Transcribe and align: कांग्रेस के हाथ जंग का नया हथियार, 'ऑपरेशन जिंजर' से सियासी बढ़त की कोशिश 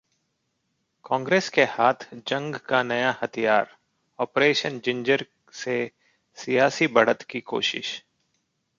कांग्रेस 1.05 1.49
के 1.49 1.63
हाथ 1.63 2.07
जंग 2.27 2.55
का 2.55 2.81
नया 2.83 3.15
हथियार, 3.21 3.67
'ऑपरेशन 4.19 4.79
जिंजर' 4.79 5.25
से 5.53 5.91
सियासी 6.37 6.87
बढ़त 6.87 7.21
की 7.21 7.41
कोशिश 7.41 8.03